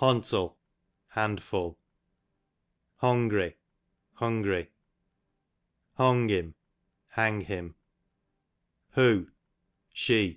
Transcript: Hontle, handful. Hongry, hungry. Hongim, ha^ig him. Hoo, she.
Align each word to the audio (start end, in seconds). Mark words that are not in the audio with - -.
Hontle, 0.00 0.56
handful. 1.08 1.78
Hongry, 3.02 3.56
hungry. 4.14 4.70
Hongim, 5.98 6.54
ha^ig 7.18 7.42
him. 7.42 7.74
Hoo, 8.92 9.30
she. 9.92 10.32